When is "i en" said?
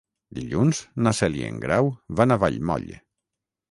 1.43-1.61